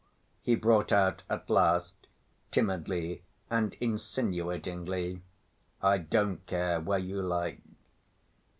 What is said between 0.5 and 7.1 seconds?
brought out at last timidly, and insinuatingly. "I don't care... where